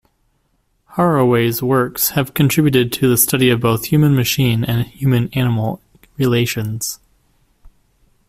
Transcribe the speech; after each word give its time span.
Haraway's 0.93 1.61
works 1.61 2.09
have 2.17 2.33
contributed 2.33 2.91
to 2.91 3.07
the 3.07 3.17
study 3.17 3.51
of 3.51 3.59
both 3.59 3.85
human-machine 3.85 4.63
and 4.63 4.87
human-animal 4.87 5.79
relations. 6.17 6.99